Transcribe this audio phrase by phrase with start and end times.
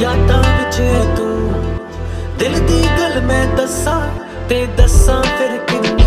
[0.00, 0.76] ਯਾਦਾਂ ਵਿੱਚ
[1.16, 1.78] ਤੂੰ
[2.38, 4.00] ਦਿਲ ਦੀ ਗੱਲ ਮੈਂ ਦੱਸਾਂ
[4.48, 5.99] ਤੇ ਦੱਸਾਂ ਫਿਰ ਕਿੰਨੀ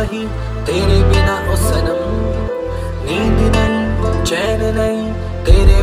[0.00, 0.20] वही
[0.66, 1.98] तेरे बिना ओ सनम।
[3.06, 5.02] नींद नहीं चैन नहीं
[5.44, 5.79] तेरे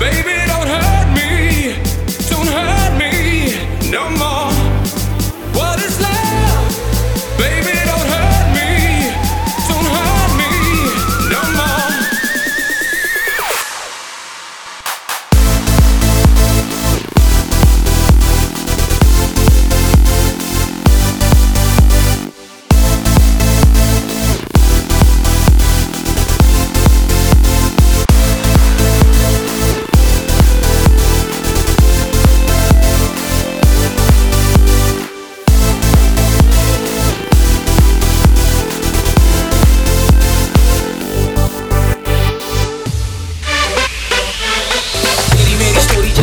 [0.00, 1.76] Baby, don't hurt me,
[2.28, 3.90] don't hurt me.
[3.90, 4.21] No more.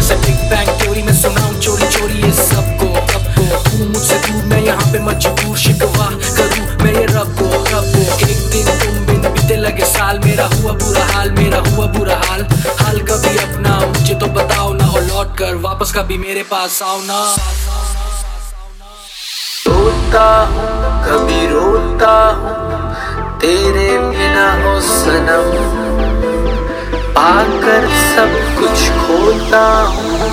[0.09, 2.31] Theory में सुनाऊं चोरी चोरी ये
[2.79, 6.09] तू मुझसे दूर, मैं यहाँ पे मजबूर, शिकवा
[6.83, 10.73] मैं ये रब को रब को। एक दिन तुम बिन बीते लगे साल, मेरा हुआ
[10.73, 12.45] बुरा हाल, मेरा हुआ बुरा हाल।
[12.79, 17.19] हाल कभी अपना, मुझे तो बताओ ना लौट कर वापस कभी मेरे पास आओ ना।
[19.67, 20.67] रोता हूँ,
[21.05, 25.88] कभी रोता हूँ, तेरे बिना हो सनम।
[27.19, 30.29] आकर सब कुछ खोता हूँ।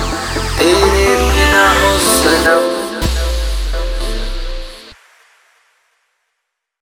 [0.57, 2.76] तेरे बिना हो सनम